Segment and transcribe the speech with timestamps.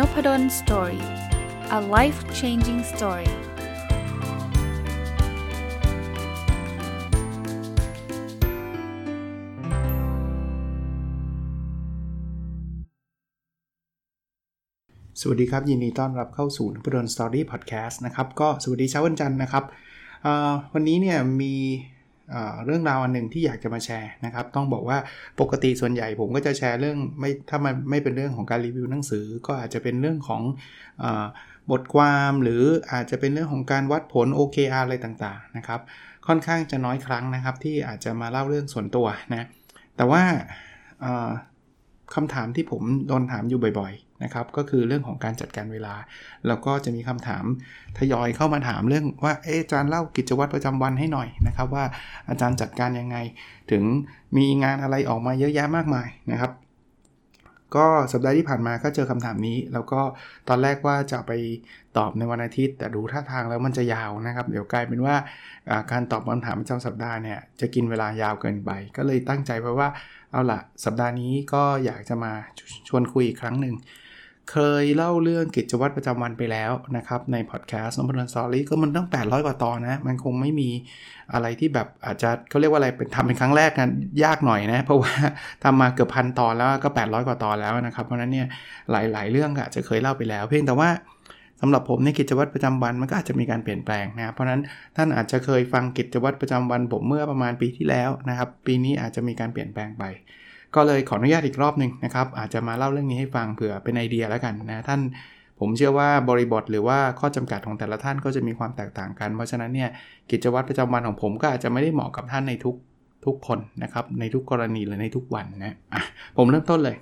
[0.00, 1.04] Noppadol Story
[1.78, 3.30] a life changing story
[15.20, 19.64] สวัสดีครับ ยินดีต้อนรับเข้าสู่นพดล Story พอดแคสต์นะครับ ก็สวัสดีเช้าวันจันทร์นะครับ
[20.74, 21.54] วันนี้เนี่ยมี
[22.64, 24.98] เรื่องราวอันหนึ่งที่อยากจะมาแชร์นะครับ ต้องบอกว่า
[25.40, 30.42] ปกติส่วนใหญ่ผมก็จะแชร์เรื่องไม่ถ้ามันไม่เป็นเรื่องของการรีวิวหนังสือ ก็อาจจะเป็นเรื่องของ
[31.02, 31.04] อ
[31.70, 35.80] บทความหรืออาจจะเป็นเรื่องของการวัดผล OKR อะไรต่างๆนะครับ
[36.26, 39.46] ค่อนข้างจะน้อยครั้งนะครับ ที่อาจจะมาเล่าเรื่องส่วนตัวนะ
[39.96, 40.22] แต่ว่า
[42.14, 45.94] คำถามที่ผมโดนถามอยู่บ่อยๆ นะครับก็คือเรื่องของการจัดการเวลา
[46.46, 47.44] แล้วก็จะมีคำถาม
[47.98, 51.84] ทยอยเข้ามาถามเรื่องว่าเออาจารย์เล่ากิจวัตรประจำวันให้หน่อยนะครับว่า
[52.28, 53.16] อาจารย์จัดการยังไง
[53.70, 53.82] ถึง
[54.36, 56.52] มีงานอะไรออกมาเยอะแยะมากมายนะครับ
[57.76, 60.00] ก็สัปดาห์ที่ผ่านมาก็เจอคำถามนี้ แล้วก็
[60.48, 61.32] ตอนแรกว่าจะไป
[61.96, 65.16] ตอบในวันอาทิตย์ แต่ดูท่าทางแล้วมันจะยาวนะครับ เดี๋ยวกลายเป็นว่า
[65.92, 69.88] การตอบคำถามประจำสัปดาห์เนี่ยจะกินเวลายาวเกินไป ก็เลยตั้งใจไว้ว่า
[70.32, 72.32] เอาละสัปดาห์นี้ก็อยากจะมา
[72.88, 73.74] ชวนคุยอีกครั้งหนึ่ง
[74.50, 80.68] เคยเล่าเรื่องกิจวัตรประจำวันไปแล้วนะครับในพอดแคสต์น้องพลสอรี่ก็มันต้อง800 กว่าตอนนะ มันคงไม่มี
[81.32, 83.88] อะไรที่แบบอาจจะเขาเรียกว่าอะไรเป็นทำเป็นครั้งแรกนะ
[84.24, 85.12] ยากหน่อยนะ เพราะว่า
[85.64, 88.46] ทำมาเกือบพันตอนแล้วก็ 800 กว่าตอนแล้วนะครับ เพราะนั้นเนี่ย
[88.90, 90.90] หลาย ๆ เรื่องอาจจะเคยเล่าไปแล้ว เพียงแต่ว่า
[91.60, 94.60] สำหรับผมในกิจวัตรประจำวันมันก็อาจจะมีการเปลี่ยนแปลงนะเพราะนั้น
[94.96, 100.04] ท่านอาจจะเคยฟังกิจวัตรประจำวันผมเมื่อประมาณปีที่แล้วนะครับ ปีนี้อาจจะมีการเปลี่ยนแปลงไป
[100.74, 105.00] ก็เลยขออนุญาตอีกรอบหนึ่งนะครับ อาจจะมาเล่าเรื่องนี้ให้ฟังเผื่อเป็นไอเดียแล้วกันนะท่าน
[105.60, 109.90] ผมเชื่อว่าบริบทหรือว่าข้อจำกัดของแต่ละท่านก็จะมีความแตกต่างกัน เพราะฉะนั้นเนี่ย
[110.30, 112.76] กิจวัตรประจำวันของผมก็อาจจะไม่ได้เหมาะกับท่านในทุก
[113.26, 116.02] ทุกคนนะครับในทุกกรณีหรือในทุกวันนะะ
[116.36, 116.96] ผมเริ่มต้นเลย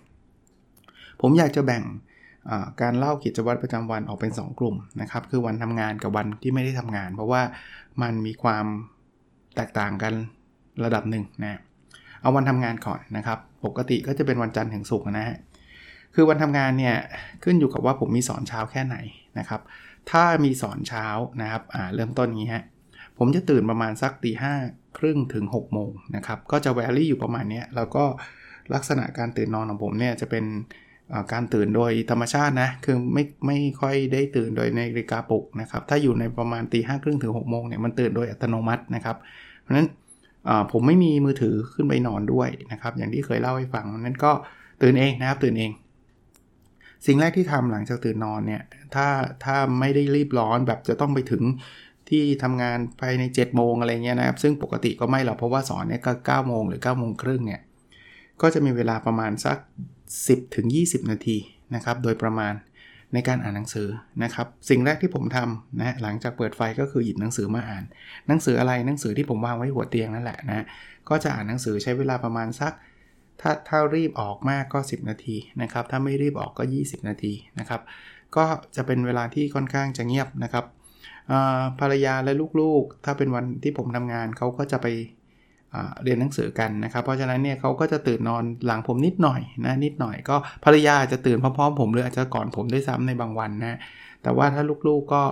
[1.20, 1.82] ผมอยากจะแบ่ง
[2.80, 7.42] การเล่ากิจวัตรประจำวันออกเป็น 2 กลุ่มนะครับคือวันทำงานกับวันที่ไม่ได้ทำงาน เพราะว่า
[8.02, 8.64] มันมีความ
[9.56, 10.12] แตกต่างกัน
[10.84, 11.60] ระดับหนึ่งนะ
[12.20, 15.38] เอาวันทำงานก่อนนะครับ ปกติก็จะเป็นวันจันทร์ถึงศุกร์นะฮะ
[16.14, 16.96] คือวันทำงานเนี่ย
[17.44, 18.96] ขึ้นอยู่กับว่าผมมีสอนเช้าแค่ไหน
[19.38, 19.60] นะครับ
[20.10, 21.06] ถ้ามีสอนเช้า
[21.42, 21.62] นะครับ
[21.94, 22.64] เริ่มต้นนี้ฮะ
[23.18, 24.54] ผมจะตื่นประมาณสักตีห้า
[24.98, 28.04] ครึ่งถึง6โมงนะครับก็จะแวรี่อยู่ประมาณนี้แล้วก็
[28.74, 30.44] ลักษณะการตื่นนอนของผมเนี่ยจะเป็น
[31.32, 39.16] การตื่นโดยธรรมชาตินะคือไม่ไม่ค่อยได้ตื่นโดยในนาฬิกาปลุกนะครับถ้าอยู่ในประมาณตีห้าครึ่งถึง6กโมงเนี่ยมันตื่นโดยอัตโนมัตินะครับ
[39.62, 39.88] เพราะฉะนั้น
[40.72, 44.32] ผมไม่มีมือถือขึ้นไปนอนด้วยนะครับ อย่างที่เคยเล่าให้ฟังนั้นก็
[44.82, 45.70] ตื่นเองนะครับตื่นเอง
[47.06, 48.62] สิ่งแรกที่ทำหลังจากตื่นนอนเนี่ย
[48.94, 49.08] ถ้า
[49.44, 51.42] ถ้าไม่ได้รีบร้อนแบบจะต้องไปถึง
[52.08, 57.62] ที่ทำงานภายใน7จ็ดโมงอะไรเงี้ยนะครับ ซึ่งปกติก็ไม่หรอกเพราะว่าสอนเนี่ยก็9ก้าโมงหรือ9ก้าโมงครึ่งเนี่ย
[58.42, 59.58] ก็จะมีเวลาประมาณสัก
[60.06, 61.38] 10ถึง20 นาที
[61.74, 62.52] นะครับ โดยประมาณ
[63.14, 63.88] ในการอ่านหนังสือ
[64.22, 67.84] นะครับ สิ่งแรกที่ผมทำนะหลังจากเปิดไฟก็คือหยิบหนังสือมาอ่าน
[68.28, 70.64] หนังสืออะไรหนังสือที่ผมวางไว้หัวเตียงนั่นแหละนะ
[71.08, 72.72] ก็จะอ่านหนังสือใช้เวลาประมาณสัก
[73.40, 77.80] ถ้าถ้ารีบออกมากก็ 10 นาทีนะครับ ถ้าไม่รีบออกก็ 20 นาทีนะครับ
[78.36, 78.44] ก็
[78.76, 80.64] จะเป็นเวลาที่ค่อนข้างจะเงียบนะครับ
[81.80, 84.86] ภรรยาและลูกๆ ถ้าเป็นวันที่ผมทำงานเขาก็จะไป
[86.02, 93.78] เรียนหนังสือกันนะครับ เพราะฉะนั้นเนี่ยเขาก็จะตื่นนอนหลังผมนิดหน่อยนะนิดหน่อยก็ภรรยาจะตื่นพร้อมๆผมหรืออาจจะก่อนผมด้วยซ้ำในบางวันนะ
[94.22, 95.22] แต่ว่าถ้าลูกๆก็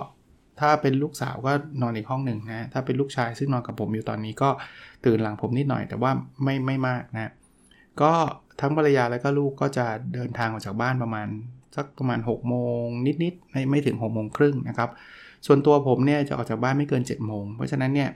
[0.59, 4.49] ถ้าเป็นลูกสาวก็นอนอีกห้องหนึ่งนะถ้าเป็นลูกชายซึ่งนอนกับผมอยู่ตอนนี้ก็
[5.05, 6.11] ตื่นหลังผมนิดหน่อย แต่ว่า
[6.43, 7.31] ไม่ไม่มากนะ
[8.01, 8.11] ก็
[8.61, 11.27] ทั้งภรรยาและก็ลูกก็จะเดินทางออกจากบ้านประมาณ
[11.75, 12.83] สักประมาณ6โมง
[13.23, 14.89] นิดๆไม่ไม่ถึง6โมงครึ่งนะครับ
[15.45, 18.09] ส่วนตัวผมเนี่ยจะออกจากบ้านไม่เกิน7โมงเพราะฉะนั้นเนี่ย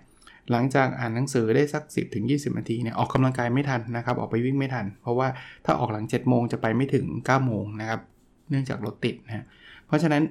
[0.51, 5.27] หลังจากอ่านหนังสือได้สัก 10ถึง20 นาทีเนี่ยออกกำลังกายไม่ทันนะครับ ออกไปวิ่งไม่ทัน เพราะว่า
[5.65, 8.01] ถ้าออกหลัง 7 โมงจะไปไม่ถึง 9 โมงนะครับ
[8.49, 9.45] เนื่องจากรถติดนะ
[9.87, 10.23] เพราะฉะนั้น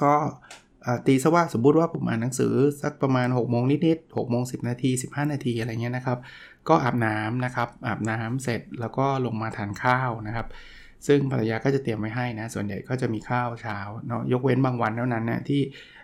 [0.00, 0.12] ก็
[1.06, 2.52] ตีซะว่าสมมุติว่าผมอ่านหนังสือ
[2.82, 6.18] สักประมาณ 6 โมงนิดๆ6โมง10 นาที 15 นาทีอะไรเงี้ยนะครับ
[6.68, 10.46] ก็อาบน้ำนะครับ อาบน้ำเสร็จแล้วก็ลงมาทานข้าวนะครับ
[11.06, 15.60] ซึ่งภรรยาก็จะเตรียมไว้ให้นะ ส่วนใหญ่ก็จะมีข้าวเช้าเนาะยกเว้นบางวันเท่านั้นนะที่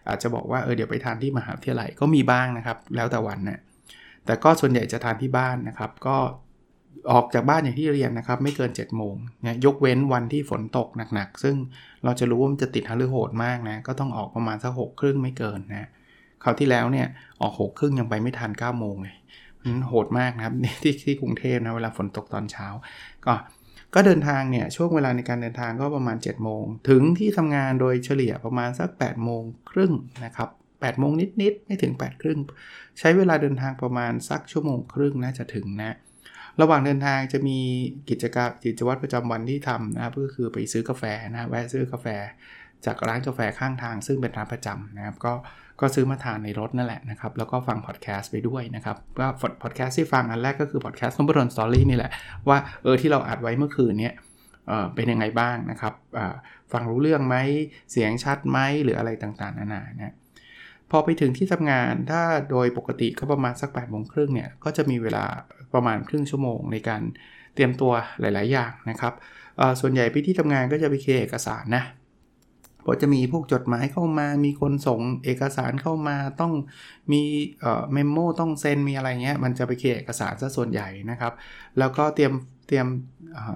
[0.09, 3.61] อาจจะบอกว่าเออเดี๋ยวไปทานที่มหาวิทยาลัยก็มีบ้างนะครับ แล้วแต่วันนะ
[4.27, 6.17] แต่ก็ส่วนใหญ่จะทานที่บ้านนะครับ ก็
[7.13, 11.57] ออกจากบ้านอย่างที่เรียนนะครับ ไม่เกิน7จ็ดโมงนี่ยกเว้นวันที่ฝนตกหนักๆ ซึ่ง
[12.05, 15.89] เราจะรู้ว่ามันจะติดฮาลือโหดมากนะ ก็ต้องออกประมาณสักหกครึ่งไม่เกินนะ
[16.43, 17.07] คราวที่แล้วเนี่ย
[17.41, 19.17] ออกหกครึ่งยังไปไม่ทัน9ก้าโมงเลย
[19.61, 22.67] มันโหดมากนะครับที่ที่กรุงเทพนะเวลาฝนตกตอนเช้า
[23.27, 23.33] ก็
[23.95, 29.93] ก็เดินทางเนี่ยช่วงเวลาในการเดินทางก็ประมาณ7จ็ดโมงถึงที่ทำงานโดยเฉลี่ยประมาณสัก8ปดโมงครึ่ง
[30.25, 31.13] นะครับ8ปดโมง
[31.43, 32.39] นิดๆไม่ถึง8ปดครึ่ง
[32.99, 35.97] ใช้เวลาเดินทางประมาณสักชั่วโมงครึ่งน่าจะถึงนะ
[36.61, 37.59] ระหว่างเดินทางจะมี
[38.11, 42.07] กิจกรรมกิจวัตรประจำวันที่ทำนะครับก็คือไปซื้อกาแฟนะแวะซื้อกาแฟ
[42.87, 45.33] จากร้านกาแฟข้างทางซึ่งเป็นร้านประจำนะครับ ก็
[45.81, 49.27] ก็ซื้อมาทานในรถนั่นแหละนะครับ แล้วก็ฟังพอดแคสต์ไปด้วยนะครับก็
[49.63, 52.11] พอดแคสต์ที่ฟังอันแรกก็คือพอดแคสต์นพดล Story นี่แหละ
[52.49, 54.11] ว่าเออที่เราอัดไว้เมื่อคืนนี้
[54.95, 55.95] เป็นยังไงบ้างนะครับ
[56.73, 57.37] ฟังรู้เรื่องไหม
[57.91, 60.15] เสียงชัดไหมหรืออะไรต่างๆนานานะ
[60.91, 65.25] พอไปถึงที่ทำงานถ้าโดยปกติก็ประมาณสัก8ปดโมงครึ่งเนี่ยก็จะมีเวลา
[65.75, 67.03] ประมาณครึ่งชั่วโมงในการ
[67.55, 69.15] เตรียมตัวหลาย ๆ อย่างนะครับ
[69.81, 71.85] ส่วนใหญ่ไปที่ทำงานก็จะไปเคลียร์เอกสารนะ
[72.85, 76.53] พอจะมีพวกจดหมายเข้ามา มีคนส่งเอกสารเข้ามาต้อง
[77.13, 77.23] มี
[77.61, 81.33] เอ่อเมมโมต้องเซ็นมีอะไรเงี้ยมันจะไปเคลียร์เอกสารซะส่วนใหญ่นะครับ
[81.79, 82.33] แล้วก็เตรียม
[82.67, 82.87] เตรียม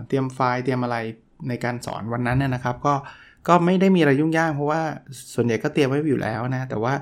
[0.09, 0.97] เตรียมไฟล์เตรียมอะไร
[1.49, 2.95] ในการสอนวันนั้นนะครับ ก็
[3.49, 4.83] ก็ไม่ได้มีอะไรยุ่งยากเพราะว่า
[5.35, 6.95] ส่วนใหญ่ก็เตรียมไว้อยู่แล้วนะแต่ว่า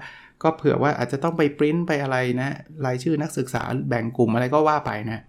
[0.43, 2.51] ก็เผื่อว่าอาจจะต้องไปปริ้นไปอะไรนะ
[2.87, 5.23] รายชื่อนักศึกษาแบ่งกลุ่มอะไรก็ว่าไปนะ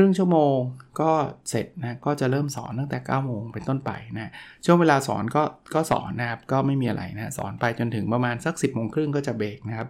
[0.00, 0.56] ครึ่งชั่วโมง
[1.00, 1.10] ก็
[1.48, 4.30] เสร็จนะก็จะเริ่มสอนตั้งแต่9โมงเป็นต้นไปนะ
[4.64, 5.42] ช่วงเวลาสอนก็
[5.74, 9.88] ก็สอนนะครับก็ไม่มีอะไรนะสอนไปจนถึงประมาณสัก 10บโมงครึ่งก็จะเบรกนะครับ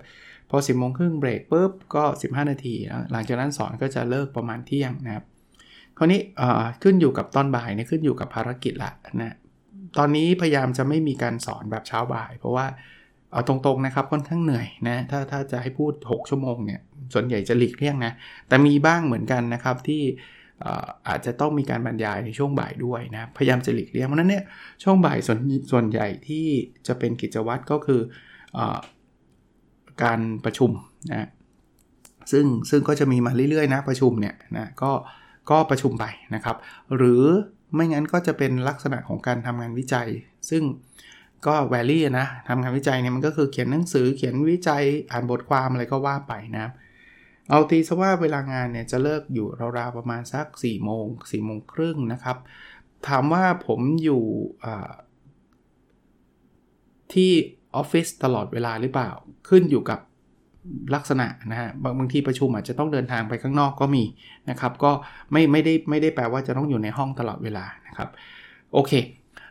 [0.51, 2.75] พอ 10บโมงครึ่งเบรกปุ๊บก็ 15 นาที
[3.13, 5.25] หลังจากนั้นสอนก็จะเลิกประมาณเที่ยงนะครับ
[5.99, 6.21] คราวนี้
[6.83, 9.37] ขึ้นอยู่กับตอนบ่ายเนี่ยขึ้นอยู่กับภารกิจละนะ
[9.99, 12.67] ตอนนี้พยายามจะไม่มีการสอนแบบเช้าบ่าย เพราะว่า
[13.33, 16.81] เอาตรงๆนะครับค่อนข้างเหนื่อยนะถ้าถ้าจะให้พูด 6 ชั่วโมงเนี่ย
[17.15, 18.13] ส่วนใหญ่จะหลีกเลี่ยงนะ
[18.49, 20.03] แต่มีบ้างเหมือนกันนะครับที่
[21.09, 24.45] อาจจะต้องมีการบรรยายในช่วงบ่ายด้วยนะพยายามจะหลีกเลี่ยงเพราะนั้นเนี่ย
[24.83, 25.39] ช่วงบ่ายส่วน
[25.71, 26.47] ส่วนใหญ่ที่
[26.87, 28.01] จะเป็นกิจวัตรก็คือ
[28.59, 28.61] อ
[30.03, 30.71] การประชุม
[31.11, 31.29] นะ
[32.33, 34.93] ซึ่งซึ่งก็จะมีมาเรื่อยๆนะประชุมเนี่ยนะก็
[35.51, 36.05] ก็ประชุมไป
[36.35, 36.57] นะครับ
[36.97, 37.25] หรือ
[37.75, 40.09] ไม่งั้นก็จะเป็นลักษณะของการทำงานวิจัย
[40.51, 40.63] ซึ่ง
[41.47, 46.67] ก็แวลี่นะทำงานวิจัยเนี่ยมันก็คือเขียนหนังสือเขียนวิจัยอ่านบทความอะไรก็ว่าไปนะ
[47.51, 49.47] เอาตีซะว่าเวลางานเนี่ยจะเลิกอยู่
[49.79, 52.37] ราวๆประมาณสัก4ี่โมงสี่โมงครึ่งนะครับ
[53.09, 54.23] ถามว่าผมอยู่
[57.13, 57.31] ที่
[57.77, 59.11] ออฟฟิศตลอดเวลาหรือเปล่า
[59.49, 60.01] ขึ้นอยู่กับ
[60.95, 64.05] ลักษณะนะฮะบางบางทีประชุมอาจจะต้องเดินทางไปข้างนอกก็มี
[64.51, 64.91] นะครับ ก็
[65.33, 68.09] ไม่ไม่ได้ไม่ได้แปลว่าจะต้องอยู่ในห้องตลอดเวลานะครับ
[68.73, 68.93] โอเค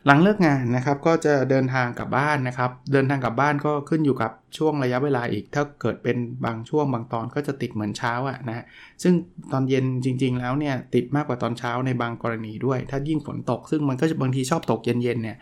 [0.10, 8.66] หลังเลิกงานนะครับก็จะเดินทางกลับบ้านนะครับ เดินทางกลับบ้านก็ขึ้นอยู่กับช่วงระยะเวลาอีก ถ้าเกิดเป็นบางช่วงบางตอนก็จะติดเหมือนเช้าอะนะ
[9.04, 9.14] ซึ่ง
[9.52, 15.38] ตอนเย็นจริง ๆ แล้วเนี่ยติดมากกว่าตอนเช้าในบางกรณีด้วย ถ้ายิ่งฝนตก ซึ่งมันก็จะบางทีชอบตกเย็นๆเนี่ย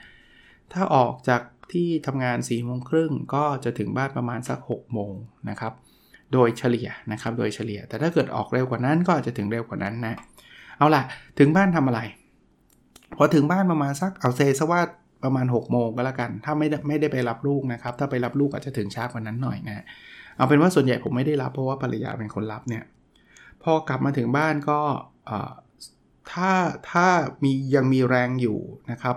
[0.73, 1.41] ถ้าออกจาก
[1.71, 5.13] ที่ทำงาน4ี่โมงครึ่งก็จะถึงบ้านประมาณสัก6โมง
[5.50, 5.73] นะครับ
[6.33, 10.15] โดยเฉลี่ยนะครับโดยเฉลี่ย แต่ถ้าเกิดออกเร็วกว่านั้นก็อาจจะถึงเร็วกว่านั้นนะ
[10.77, 11.03] เอาล่ะ
[11.39, 12.01] ถึงบ้านทำอะไร
[13.17, 14.81] พอถึงบ้านประมาณสักเอาเซซะว่า
[15.23, 19.83] ประมาณ6โมงก็แล้วกัน ถ้าไม่ได้ไม่ได้ไปรับลูกนะครับ ถ้าไปรับลูกอาจจะถึงช้ากว่านั้นหน่อยนะ
[20.38, 22.83] เอาเป็นว่าส่วนใหญ่ผมไม่ได้รับเพราะว่าภรรยาเป็นคนรับเนี่ย
[23.63, 24.79] พอกลับมาถึงบ้านก็
[26.31, 26.51] ถ้า
[26.91, 27.07] ถ้า
[27.44, 28.59] มียังมีแรงอยู่
[28.91, 29.15] นะครับ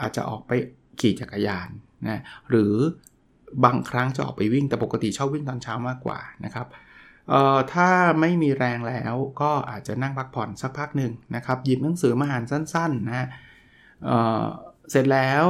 [0.00, 0.52] อาจจะออกไป
[1.00, 1.68] ขี่จักรยาน
[2.08, 2.20] นะ
[2.50, 2.74] หรือ
[3.64, 6.66] บางครั้งจะออกไปวิ่งแต่ปกติชอบวิ่งตอนเช้ามากกว่านะครับ
[7.30, 7.88] เอ่อถ้า
[8.20, 13.26] ไม่มีแรงแล้วก็อาจจะนั่งพักผ่อนสักพักหนึ่งนะครับ หยิบหนังสือมาอ่านสั้นๆนะ
[14.04, 14.44] เอ่อ
[14.90, 15.44] เสร็จแล้ว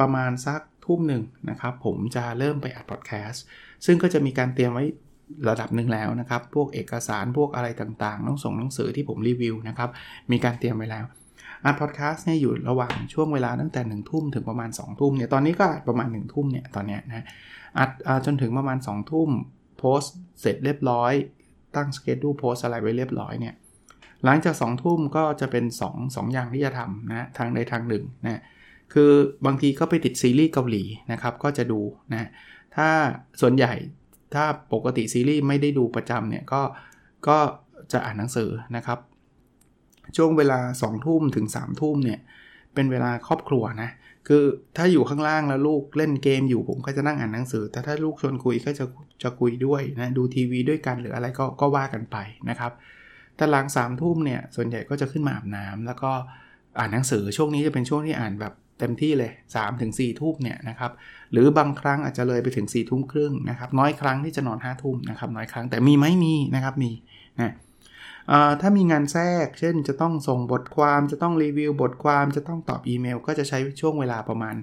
[0.00, 3.42] ประมาณสักทุ่มหนึ่งนะครับ ผมจะเริ่มไปอัดพอดแคสต์
[3.86, 4.84] ซึ่งก็จะมีการเตรียมไว้
[5.48, 9.90] ระดับหนึ่งแล้วนะครับ พวกเอกสารพวกอะไรต่างๆต้องส่งหนังสือที่ผมรีวิวนะครับ
[10.30, 11.04] มีการเตรียมไว้แล้ว
[11.64, 17.24] อัดพอดแคสต์เนี่ยอยู่ระหว่างช่วงเวลาตั้งแต่1นึ่ทุ่มถึงประมาณ2ทุ่มเนี่ยตอนนี้ก็ประมาณ1นึ่ทุ่มเนี่ยตอนเนี้ยนะ
[17.78, 17.90] อัด
[18.26, 19.30] จนถึงประมาณ2ทุ่ม
[19.84, 20.00] พส
[20.40, 21.12] เสร็จเรียบร้อย
[21.76, 23.54] ตั้งสเกจดูโพสอะไรไว้เรียบร้อยเนี่ย
[24.24, 28.40] หลังจาก2ทุ่มก็จะเป็น 2 2 อย่างที่จะทำนะทางใดทางหนึ่งนะ
[28.94, 29.12] คือ
[29.46, 31.80] บางทีก็ไปติดซีรีส์เกาหลีนะครับก็จะดู
[32.12, 32.28] นะ
[32.76, 32.88] ถ้า
[33.40, 33.72] ส่วนใหญ่
[34.34, 36.62] ถ้าปกติซีรีส์ไม่ได้ดูประจำเนี่ยก็
[37.28, 37.38] ก็
[37.92, 38.98] จะอ่านหนังสือนะครับ
[40.16, 42.20] ช่วงเวลา2ทุ่มถึง3ทุ่มเนี่ย
[42.74, 43.90] เป็นเวลาครอบครัวนะ
[44.28, 44.44] คือ
[44.76, 48.84] ถ้าอยู่ข้างล่างแล้วลูกเล่นเกมอยู่ผมก็จะนั่งอ่านหนังสือ แต่ถ้าลูกชวนคุยก็จะ
[49.22, 52.16] จะคุยด้วยนะดูทีวีด้วยกันหรืออะไรก็ก็ว่ากันไป
[52.50, 52.72] นะครับ
[53.36, 56.10] แต่หลัง3ามทุ่มเนี่ยส่วนใหญ่ก็จะขึ้นมาอาบน้ำแล้วก็
[56.78, 60.92] อ่านหนังสือช่วงนี้จะเป็นช่วงที่อ่านแบบเต็มที่เลย3ามถึงสี่ทุ่มเนี่ยนะครับ
[61.32, 66.90] หรือบางครั้งอาจจะเลยไปถึง4ี่ทุ่มครึ่งนะครับน้อยครั้งที่จะนอน5้าทุ่มนะครับน้อยครั้งแต่มีไหมมีนะครับมี
[67.40, 67.52] นะ
[68.60, 74.54] ถ้ามีงานแทรก เช่นจะต้องส่งบทความ จะต้องรีวิวบทความจะต้องตอบอีเมล ก็จะใช้ช่วงเวลาประมาณ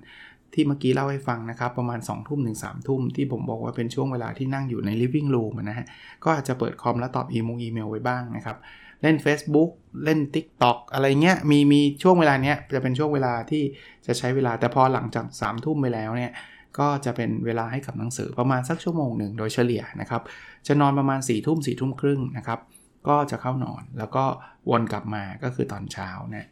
[0.54, 5.86] ที่เมื่อกี้เล่าให้ฟังนะครับ ประมาณ2องทุ่มถึงสามทุ่มที่ผมบอกว่าเป็นช่วงเวลาที่นั่งอยู่ใน living room นะฮะ
[6.24, 8.58] ก็อาจจะเปิดคอมแล้วตอบอีเมลอีเมลไว้บ้างนะครับ
[9.02, 9.70] เล่น Facebook
[10.04, 13.64] เล่น TikTok อะไรเงี้ยมีมีช่วงเวลาเนี้ยจะเป็นช่วงเวลาที่
[14.06, 16.32] จะใช้เวลาแต่พอหลังจาก3ามทุ่มไปแล้วเนี่ย
[16.80, 20.22] ก็จะเป็นเวลาให้กับหนังสือประมาณสักชั่วโมงหนึ่งโดยเฉลี่ยนะครับ
[20.68, 22.60] จะนอนประมาณ4ี่ทุ่มสี่ทุ่มครึ่งนะครับ
[23.08, 24.24] ก็จะเข้านอน แล้วก็
[24.70, 26.50] วนกลับมาก็คือตอนเช้านะ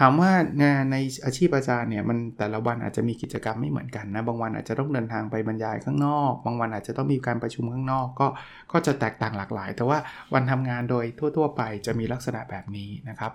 [0.00, 8.26] ถามว่างานในอาชีพอาจารย์เนี่ยมันแต่ละวันอาจจะมีกิจกรรมไม่เหมือนกันนะบางวันอาจจะต้องเดินทางไปบรรยายข้างนอก บางวันอาจจะต้องมีการประชุมข้างนอก ก็
[8.72, 9.98] ก็จะแตกต่างหลากหลาย แต่ว่า
[10.34, 11.04] วันทำงานโดย
[11.36, 13.32] ทั่ว ๆ ไปจะมีลักษณะแบบนี้นะครับ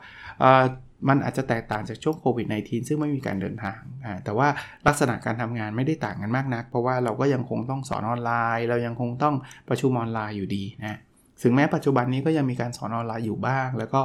[1.09, 3.79] มันอาจจะแตกต่างจากช่วงโควิด -19 ซึ่งไม่มีการเดินทาง
[4.23, 4.47] แต่ว่า
[4.87, 9.35] ลักษณะการทำงานไม่ได้ต่างกันมากนัก เพราะว่าเราก็ยังคงต้องสอนออนไลน์ เรายังคงต้อง
[9.69, 10.99] ประชุมออนไลน์อยู่ดีนะ
[11.43, 14.01] ถึงแม้ปัจจุบันนี้ก็ยังมีการสอนออนไลน์อยู่บ้าง แล้วก็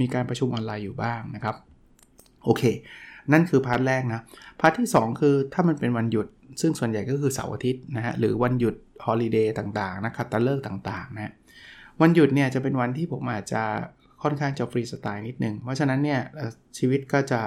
[0.00, 1.56] มีการประชุมออนไลน์อยู่บ้างนะครับ
[2.44, 2.62] โอเค
[3.32, 4.20] นั่นคือ part แรกนะ
[4.60, 6.26] part ที่ 2 คือถ้ามันเป็นวันหยุด
[6.60, 11.32] ซึ่งส่วนใหญ่ก็คือเสาร์อาทิตย์นะฮะ หรือวันหยุด holiday ต่างๆนะครับนักขัตฤกษ์ต่างๆนะ
[12.00, 13.62] วันหยุดเนี่ยจะเป็นวันที่ผมอาจจะ
[14.22, 16.20] ค่อนข้างจะฟรีสไตล์นิดนึง เพราะฉะนั้นเนี่ย
[16.78, 17.40] ชีวิตก็จะ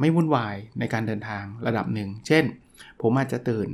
[0.00, 2.44] ไม่วุ่นวายในการเดินทางระดับหนึ่ง เช่น
[3.02, 3.68] ผมอาจจะตื่น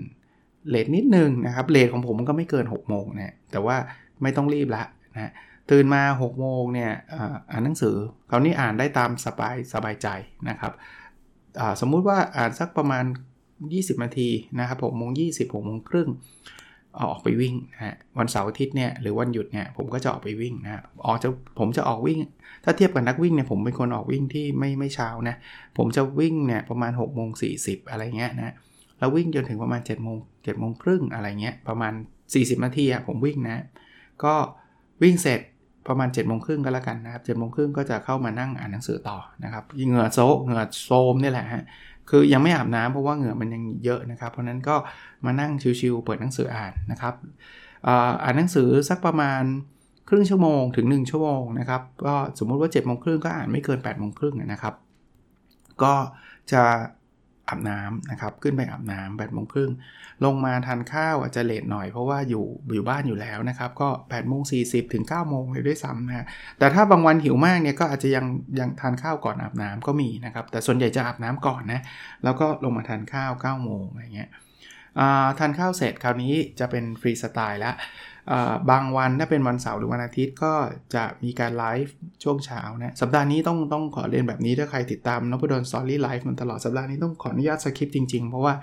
[0.69, 3.77] เลทนิดนึงนะครับเลทของผมก็ไม่เกิน 6 โมงนี่ยแต่ว่า
[4.23, 4.83] ไม่ต้องรีบละ
[5.15, 5.33] นะ
[5.71, 6.91] ตื่นมา6โมงเนี่ย
[7.51, 7.97] อ่านหนังสือ
[8.31, 10.09] คราวนี้อ่านได้ตามสบายสบายใจ
[10.49, 10.73] นะครับ
[11.81, 13.05] สมมุติว่าอ่านสักประมาณ
[13.55, 16.09] 20 นาทีนะครับ6โมง20 6โมงครึ่ง
[17.11, 22.19] ออกไปวิ่งนะฮะวันเสาร์อาทิตย์เนี่ยหรือวันหยุดเนี่ยผมก็จะออกไปวิ่งนะออกจะผมจะออกวิ่ง
[22.65, 25.37] ถ้าเทียบกับนักวิ่งเนี่ยผมเป็นคนออกวิ่งที่ไม่ไม่เช้านะ
[25.79, 27.29] ผมจะวิ่งเนี่ยประมาณ6โมง
[27.61, 28.55] 40อะไรเงี้ยนะ
[28.99, 31.93] แล้ววิ่งจนถึงประมาณ7โมง7โมงครึ่งอะไรเงี้ยประมาณ
[32.29, 33.65] 40 นาทีอะผมวิ่งนะ
[34.25, 34.35] ก็
[35.03, 35.41] วิ่งเสร็จ
[35.89, 41.65] ประมาณ7จ็ดโมงครึ่งก็แล้วกันนะครับเจ็ดโมงครึ่งก็จะเข้ามานั่งอ่านหนังสือต่อนะครับเหงื่อโซเหงื่อโซมนี่แหละฮะ
[42.11, 44.77] คือยังไม่อาบน้ำเพราะว่าเหงื่อมันยังเยอะนะครับ เพราะนั้นก็
[45.25, 45.51] มานั่ง
[45.81, 47.15] ชิวๆเปิดหนังสืออ่านนะครับ
[48.23, 49.43] อ่านหนังสือสักประมาณ
[50.09, 54.75] ครึ่งชั่วโมงถึง 1 ชั่วโมงนะครับก็สมมุติว่า7จ็ดโมงครึ่งก็อ่านไม่เกิน8ปดโมงครึ่งนะครับ
[55.83, 55.95] ก็
[56.53, 56.63] จะ
[57.49, 59.71] อาบน้ำนะครับขึ้นไปอาบน้ำแปดโมงครึ่ง
[60.25, 62.45] ลงมาทานข้าวอาจจะเลทหน่อยเพราะว่าอยู่
[62.75, 64.59] อยู่บ้านอยู่แล้วนะครับ ก็8ปดโมงสี
[64.95, 66.27] ถึง9ก้าโมงเลยด้วยซ้ำนะ
[66.59, 68.27] แต่ถ้าบางวันหิวมากเนี่ยก็อาจจะยัง
[68.61, 71.81] ยังทานข้าวก่อนอาบน้ำก็มีนะครับ แต่ส่วนใหญ่จะอาบน้ำก่อนนะ
[72.25, 74.31] แล้วก็ลงมาทานข้าว9ก้าโมงอะไรเงี้ย
[75.39, 77.75] ทานข้าวเสร็จคราวนี้จะเป็นฟรีสไตล์แล้ว
[78.71, 80.53] บางวันถ้าเป็นวันเสาร์หรือวันอาทิตย์ก็
[80.95, 88.55] จะมีการไลฟ์ช่วงเช้านะสัปดาห์นี้ต้องต้องขอเรียนแบบนี้ถ้าใครติดตามนพดล Story Live มาตลอดสัปดาห์นี้ต้องขออนุญาต skip จริง ๆ เพราะว่า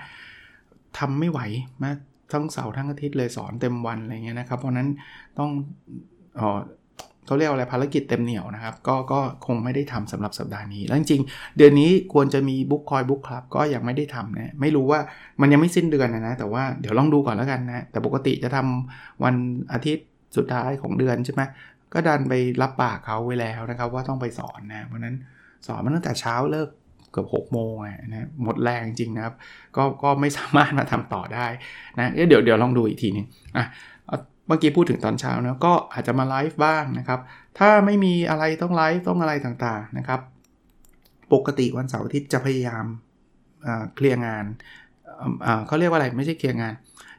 [0.97, 1.39] ทำไม่ไหว
[1.81, 1.91] มา
[2.31, 4.87] ทั้งเสาร์ทั้งอาทิตย์เลยสอนเต็มวันอะไรเงี้ยนะครับ เพราะนั้น
[5.39, 5.49] ต้อง
[6.39, 6.59] อ๋อ
[7.29, 11.21] เขาเรียกอะไรภารกิจเต็มเหนียวนะครับ ก็ก็คงไม่ได้ทำสำหรับสัปดาห์นี้ แล้วจริง
[11.57, 14.99] เดือนนี้ควรจะมี book talk book club ก็ยังไม่ได้ทำนะไม่รู้ว่า
[15.41, 19.35] มันยังไม่สิ้นเดือนนะนะแต่ว่าเดี๋ยวลองดูก่อนแล้วกันนะแต่ปกติจะทำวัน
[19.73, 20.07] อาทิตย์
[20.37, 21.41] สุดท้ายของเดือนใช่ไหม
[21.93, 25.15] ก็ดันไปรับปากเขาไว้แล้วนะครับ ว่าต้องไปสอนนะเพราะนั้น
[25.67, 26.69] สอนมันตั้งแต่เช้าเลิก
[27.11, 27.73] เกือบ6โมง
[28.07, 29.33] นะหมดแรงจริงนะครับ
[29.77, 31.45] ก็ก็ไม่สามารถมาทำต่อได้
[31.97, 33.25] นะเดี๋ยวเดี๋ยวลองดูอีกทีนึง
[33.57, 33.65] อะ
[34.49, 37.19] เมื่อกี้พูดถึงตอนเช้านะก็อาจจะมาไลฟ์บ้างนะครับ
[37.59, 40.21] ถ้าไม่มีอะไรต้องไลฟ์ต้องอะไรต่างๆนะครับ
[41.33, 42.85] ปกติวันเสาร์อาทิตย์จะพยายาม
[43.95, 44.45] เคลียร์งาน
[45.67, 46.73] เขาเรียกว่าอะไรไม่ใช่เคลียร์งาน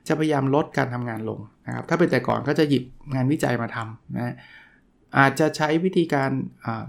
[0.08, 2.84] จะพยายามลดการทำงานลงนะครับ ถ้าเป็นแต่ก่อนก็จะหยิบ
[3.14, 4.34] งานวิจัยมาทำนะ
[5.18, 6.30] อาจจะใช้วิธีการ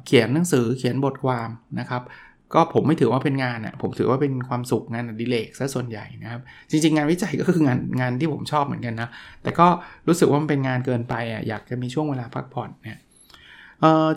[0.05, 2.01] เขียนหนังสือเขียนบทความนะครับ
[2.53, 9.10] ก็ผมไม่ถือว่าเป็นงานอะผมถือว่าเป็นความสุขงานอดิเรกซะส่วนใหญ่นะครับจริง ๆ งานวิจัยก็คืองานงานที่ผมชอบเหมือนกันนะ
[9.43, 9.67] แต่ก็
[10.08, 13.00] รู้สึกว่ามันเป็นงานเกินไปอะอยากจะมีช่วงเวลาพักผ่อนเนี่ย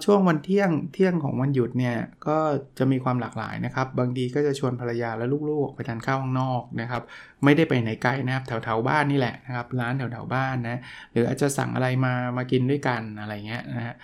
[0.05, 2.37] ช่วงวันเที่ยงเที่ยงของวันหยุดเนี่ยก็
[2.79, 7.03] จะมีความหลากหลายนะครับ บางทีก็จะชวนภรรยาและลูกๆ ไปทานข้าวข้างนอกนะครับ
[7.45, 10.81] ไม่ได้ไปไหนไกลนะครับแถวๆบ้านนี่แหละนะครับ ร้านแถวๆบ้านนะ
[11.13, 13.95] หรืออาจจะสั่งอะไรมามากินด้วยกันอะไรเงี้ยนะฮะ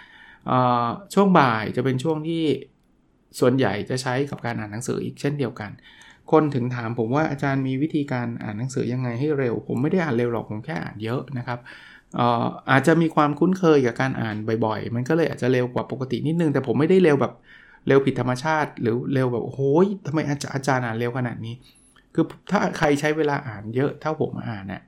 [1.14, 2.44] ช่วงบ่ายจะเป็นช่วงที่
[3.38, 5.70] ส่วนใหญ่จะใช้กับการอ่านหนังสืออีกเช่นเดียวกัน
[6.32, 11.58] คนถึงถามผมว่าอาจารย์มีวิธีการอ่านหนังสือยังไงให้เร็ว ผมไม่ได้อ่านเร็วหรอกผมแค่อ่านเยอะนะครับ
[12.70, 17.32] อาจจะมีความคุ้นเคยกับการอ่านบ่อยๆ มันก็เลยอาจจะเร็วกว่าปกตินิดนึง แต่ผมไม่ได้เร็วแบบ
[17.88, 21.54] เร็วผิดธรรมชาติ หรือเร็วแบบโอ้ยทำไมอาจารย์อาจารย์อ่านเร็วขนาดนี้
[22.14, 24.82] คือถ้าใครใช้เวลาอ่านเยอะเท่าผมอ่านเนี่ย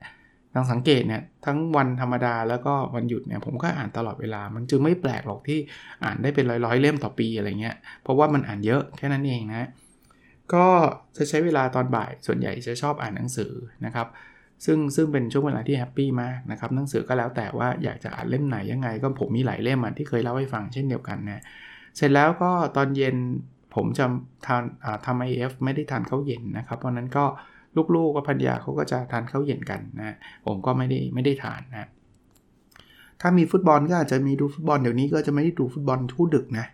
[0.55, 5.59] ลองสังเกตเนี่ยทั้งวันธรรมดาแล้วก็วันหยุดเนี่ยผมก็อ่านตลอดเวลา มันจึงไม่แปลกหรอกที่
[6.03, 9.69] อ่านได้เป็นร้อยๆเล่มต่อปีอะไรเงี้ยเพราะว่ามันอ่านเยอะแค่นั้นเองนะ
[10.53, 10.65] ก็
[11.17, 13.51] จะใช้เวลาตอนบ่ายส่วนใหญ่จะชอบอ่านหนังสือ
[13.85, 14.07] นะครับ
[14.65, 21.43] ซึ่งซึ่งเป็นช่วงเวลาที่แฮปปี้มากนะครับหนังสือก็แล้วแต่ว่าอยากจะอ่านเล่มไหนยังไง ก็ผมมีหลายเล่มที่เคยเล่าให้ฟังเช่นเดียวกันนะ
[21.97, 23.15] เสร็จแล้วก็ตอนเย็น
[23.75, 24.05] ผมจะ
[24.45, 24.63] ทาน
[25.05, 27.25] ทำไอเอฟไม่ได้ทานข้าวเย็นนะครับเพราะนั้นก็
[27.95, 30.15] ลูกๆกับพันยาเขาก็จะทานข้าวเย็นกันนะ
[30.45, 31.89] ผมก็ไม่ได้ไม่ได้ทานนะ
[33.21, 36.67] ถ้ามีฟุตบอลก็อาจจะมีดูฟุตบอลเดี๋ยวนี้ก็จะไม่ได้ดูฟุตบอลทุกดึกนะ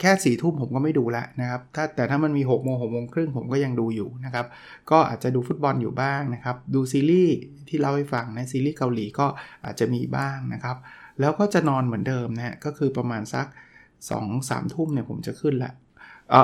[0.00, 4.46] แค่สี่ทุ่มผมก็ไม่ดูแล้วนะครับถ้าแต่ถ้ามันมี6กโมงหกโมงครึ่งผมก็ยังดูอยู่นะครับ
[4.90, 7.36] ก็อาจจะดูฟุตบอลอยู่บ้างนะครับดูซีรีส์
[7.68, 9.26] ที่เล่าให้ฟังนะซีรีส์เกาหลีก็
[9.64, 10.76] อาจจะมีบ้างนะครับ
[11.20, 13.46] แล้วก็จะนอนเหมือนเดิมนะก็คือประมาณสัก
[13.98, 15.72] 2 3ทุ่มเนี่ยผมจะขึ้นละ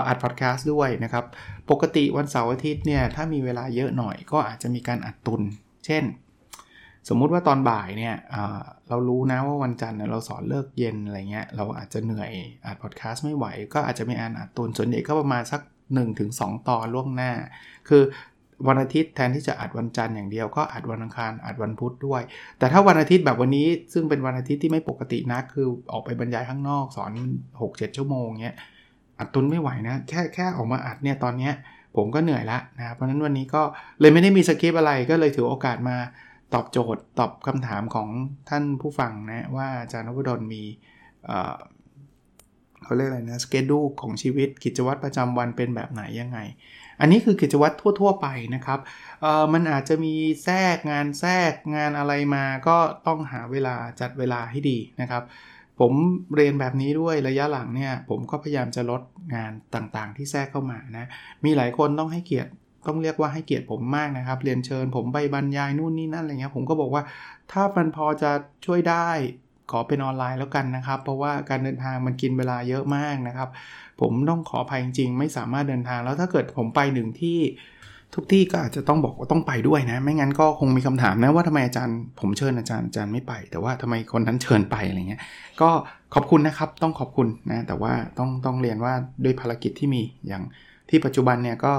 [0.06, 1.24] อัดพอดแคสต์ด้วยนะครับ
[1.70, 5.42] ปกติวันเสาร์อาทิตย์เนี่ยถ้ามีเวลาเยอะหน่อยก็อาจจะมีการอัดตุน
[5.86, 6.04] เช่น
[7.08, 8.16] สมมุติว่าตอนบ่ายเนี่ย
[8.88, 12.30] เรารู้นะว่าวันจันทร์เราสอนเลิกเย็นอะไรเงี้ยเราอาจจะเหนื่อย
[12.66, 15.60] อัดพอดแคสต์ไม่ไหว ก็อาจจะมีอ่านอัดตุนส่วนใหญ่ก็ประมาณสัก
[16.14, 17.32] 1-2 ตอนล่วงหน้า
[17.88, 18.02] คือ
[18.68, 22.22] วันอาทิตย์แทนที่จะอัดวันจันทร์อย่างเดียวก็อัดวันอังคารอัดวันพุธด้วย
[22.58, 27.12] แต่ถ้าวันอาทิตย์แบบวันนี้ซึ่งเป็นวันอาทิตย์ที่ไม่ปกตินักคือออกไปบรรยายข้างนอกสอน
[27.60, 28.56] 6-7 ชั่วโมงเงี้ย
[29.18, 31.52] อัดตุนไม่ไหวนะ แค่แค่ออกมาอัดเนี่ยตอนเนี้ย
[31.96, 33.62] ผมก็เหนื่อยละนะเพราะนั้นวันนี้ก็
[34.00, 35.96] เลยไม่ได้มีสคริปอะไรก็เลยถือโอกาสมา
[36.54, 38.08] ตอบโจทย์ ตอบคำถามของ
[38.48, 40.62] ท่านผู้ฟังนะว่าอาจารย์นพดลมี
[42.84, 46.38] เขาเรียกอะไรนะสเกดูของชีวิตกิจวัตรประจำวันเป็นแบบไหนยังไง
[47.00, 48.80] อันนี้คือกิจวัตรทั่ว ๆ ไปนะครับ
[49.52, 50.14] มันอาจจะมี
[50.44, 52.76] แทรกงานแทรกงานอะไรมาก็
[53.06, 55.22] ต้องหาเวลาจัดเวลาให้ดีนะครับ
[55.80, 55.92] ผม
[56.36, 59.02] เรียนแบบนี้ด้วยระยะหลังเนี่ย ผมก็พยายามจะลด
[59.34, 61.06] งานต่างๆ ที่แทรกเข้ามานะ
[61.44, 62.50] มีหลายคนต้องให้เกียรติ
[62.86, 67.02] ต้องเรียกว่าให้เกียรติผมมากนะครับ เรียนเชิญผมไปบรรยายนู่นนี่นั่นอะไรเงี้ยผมก็บอกว่า
[67.52, 68.30] ถ้ามันพอจะ
[68.66, 69.08] ช่วยได้
[69.70, 73.48] ขอเป็นออนไลน์แล้วกันนะครับ เพราะว่าการเดินทางมันกินเวลาเยอะมากนะครับ
[74.00, 77.38] ผมต้องขออภัยจริงๆ ไม่สามารถเดินทางแล้วถ้าเกิดผมไปหนึ่งที่
[78.14, 85.20] ทุกที่ก็อาจจะต้องบอกว่าต้องไปด้วยนะ ไม่งั้นก็คงมีคำถามนะว่าทำไมอาจารย์ ผมเชิญอาจารย์อาจารย์ไม่ไป แต่ว่าทำไมคนนั้นเชิญไปอะไรเงี้ย
[85.60, 85.70] ก็
[86.14, 90.42] ขอบคุณนะครับ ต้องขอบคุณนะ แต่ว่าต้องต้องเรียนว่าด้วยภารกิจที่มีอย่าง
[90.88, 91.72] ที่ปัจจุบันเนี่ยก็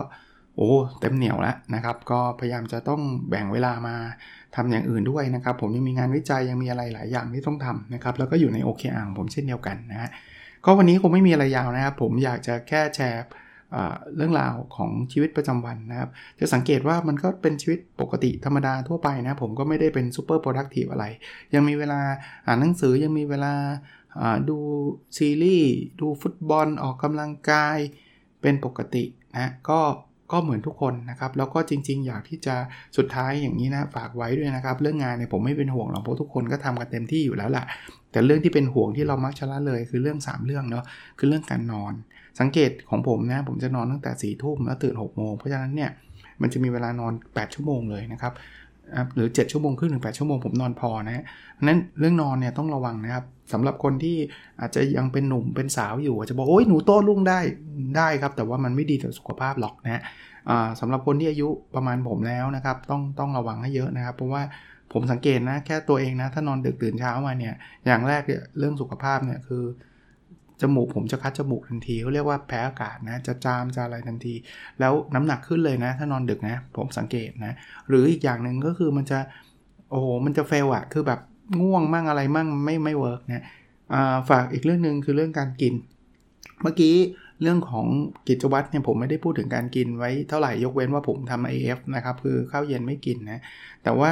[0.56, 3.96] โอ้เต็มเหนียวแล้วนะครับ ก็พยายามจะต้องแบ่งเวลามา
[4.56, 10.10] ทำอย่างอื่นด้วยนะครับ ผมยังมีงานวิจัยยังมีอะไรหลายอย่างที่ต้องทำนะครับ แล้วก็อยู่ใน OKR ของผมเช่นเดียวกันนะฮะ
[10.66, 13.24] ก็วันนี้คงไม่มีอะไรยาวนะครับ ผมอยากจะแค่แชร์
[14.16, 21.06] เรื่องราวของชีวิตประจำวันนะครับ จะสังเกตว่ามันก็เป็นชีวิตปกติธรรมดาทั่วไปนะผมก็ไม่ได้เป็นซูเปอร์โปรดักทีฟอะไร
[21.54, 22.00] ยังมีเวลา
[22.46, 23.54] อ่านหนังสือยังมีเวลา
[24.50, 24.58] ดู
[25.18, 27.78] ซีรีส์ดูฟุตบอลออกกำลังกาย
[28.42, 29.04] เป็นปกติ
[29.38, 29.80] นะก็
[30.32, 32.56] ก็เหมือนทุกคนนะครับ แล้วก็จริง ๆ อยากที่จะ
[32.98, 37.66] สุดท้ายอย่างนี้นะฝากไว้ด้วยนะครับ เรื่องงานเนี่ยผมไม่เป็นห่วงหรอกเพราะทุกคนก็ทำกันเต็มที่อยู่แล้วแหละ
[38.12, 40.86] แต่เรื่องที่เป็นห่วงที่เรามักจะละเลย คือเรื่อง 3 เรื่องเนาะ
[41.20, 41.94] คือเรื่องการนอน
[42.40, 45.92] สังเกตของผมนะผมจะนอนตั้งแต่4ี่ทุ่มแล้วตื่น6กโมงเพราะฉะนั้นเนี่ย
[46.42, 48.34] มันจะมีเวลานอน 8 ชั่วโมงเลยนะครับ
[49.16, 51.24] หรือ 7 ชั่วโมงครึ่งถึง8ชั่วโมงผมนอนพอนะ
[51.64, 54.18] นั้นเรื่องนอนเนี่ยต้องระวังนะครับสำหรับคนที่
[54.62, 57.40] อาจจะยังเป็นหนุ่มเป็นสาวอยู่อาจจะบอกโอ้ยหนูโตรุ่งได้
[57.98, 60.02] ได้ครับ แต่ว่ามันไม่ดีต่อสุขภาพหรอกนะ
[60.80, 64.42] สำหรับคนที่อายุประมาณผมแล้วนะครับ ต้องต้องระวังให้เยอะนะครับเพราะว่า
[64.94, 69.64] ผมสังเกตนะแค่ตัวเองนะถ้านอนดึกตื่นเช้ามาเนี่ยอย่างแรกเนี่ยเรื่องสุขภาพเนี่ยคือ
[70.62, 74.34] จมูกผมจะคัดจมูกทันทีเขาเรียกว่าแพ้อากาศนะจะจามจะอะไรทันที
[74.80, 77.54] แล้วน้ำหนักขึ้นเลยนะ ถ้านอนดึกนะ ผมสังเกตนะ
[77.90, 79.20] หรืออีกอย่างหนึ่งก็คือมันจะ
[79.92, 81.20] โอ้โหมันจะเฟลอะคือแบบ
[81.62, 83.44] ง่วงมั่งอะไรมั่งไม่ไม่เวิร์กนะ
[84.30, 85.74] ฝากอีกเรื่องหนึ่งคือเรื่องการกิน
[86.62, 86.96] เมื่อกี้
[87.42, 87.88] เรื่องของ
[88.28, 93.40] กิจวัตรเนี่ยผมไม่ได้พูดถึงการกินไว้เท่าไหร่ยกเว้นว่าผมทำ AF นะครับคือข้าวเย็นไม่กินนะ
[93.84, 94.10] แต่ว่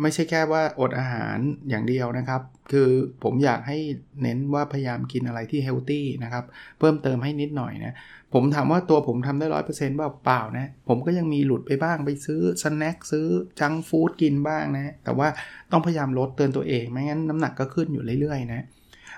[0.00, 2.88] ไม่ใช่แค่ว่าอดอาหารอย่างเดียวนะครับ คือ
[3.22, 3.78] ผมอยากให้
[4.22, 6.44] เน้นว่าพยายามกินอะไรที่ healthy นะครับ
[6.78, 7.94] เพิ่มเติมให้นิดหน่อยนะ
[8.34, 13.26] ผมถามว่าตัวผมทำได้ร้อยเปอร์เซ็นต์เปล่านะ ผมก็ยังมีหลุดไปบ้างไปซื้อ snack ซื้อ
[13.60, 15.28] junk food กินบ้างนะ แต่ว่า
[15.72, 18.66] ต้องพยายามลดเตือนตัวเอง ไม่งั้นน้ำหนักก็ขึ้นอยู่เรื่อยๆนะ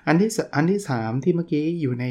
[0.07, 2.07] อันที่อันที่ 3 ที่เมื่อกี้อยู่ใน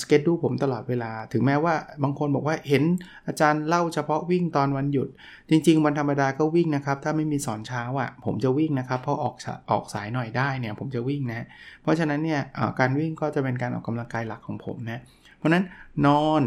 [0.00, 2.82] schedule ผมตลอดเวลา ถึงแม้ว่าบางคนบอกว่าเห็น
[3.26, 5.08] อาจารย์เล่าเฉพาะวิ่งตอนวันหยุด
[5.50, 9.34] จริง ๆ วันธรรมดาก็วิ่งนะครับ ถ้าไม่มีสอนเช้าอะ่ะผมจะวิ่งนะครับเพราะออก
[9.70, 11.46] ออกสายหน่อยได้เนี่ยผมจะวิ่งนะ
[11.82, 12.40] เพราะฉะนั้นเนี่ย
[12.80, 15.00] การวิ่งก็จะเป็นการออกกำลังกายหลักของผมนะ
[15.36, 15.64] เพราะนั้น
[16.06, 16.42] นอน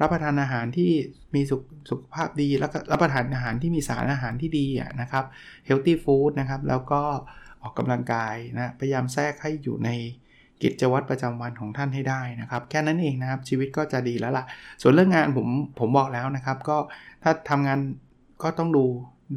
[0.00, 0.90] รับประทานอาหารที่
[1.34, 5.24] มีสุขสุขภาพดี แล้วก็รับประทานอาหารที่มีสารอาหารที่ดีอะนะครับ
[5.68, 7.02] healthy food นะครับแล้วก็
[7.62, 9.90] ออกกำลังกายนะพยายามแทรกให้อยู่ใน
[10.62, 14.44] กิจวัตรประจำวันของท่านให้ได้นะครับ แค่นั้นเองนะครับชีวิตก็จะดีแล้วล่ะ
[14.82, 15.48] ส่วนเรื่องงานผม
[15.78, 16.76] ผมบอกแล้วนะครับ ก็
[17.22, 17.78] ถ้าทำงาน
[18.42, 18.84] ก็ต้องดู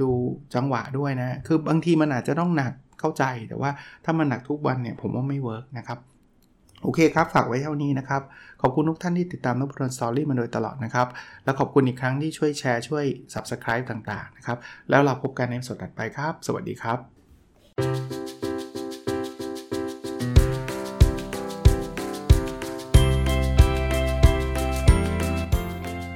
[0.01, 0.11] ดู
[0.55, 3.71] จังหวะด้วยนะ คือบางทีมันอาจจะต้องหนักเข้าใจแต่ว่า
[4.05, 5.99] ถ้ามันหนักทุกวันเนี่ยผมว่าไม่ work นะครับ
[6.83, 8.21] โอเคครับ ฝากไว้เท่านี้นะครับ
[8.61, 11.07] ขอบคุณทุกท่านที่ติดตามนพดล Story มาโดยตลอดนะครับ
[11.43, 14.57] แล้วขอบคุณอีกครั้งที่ช่วยแชร์ช่วย Subscribe ต่างๆนะครับ
[14.89, 17.14] แล้วเราพบกันใน episode ถัดไปครับ สวัสดีครับ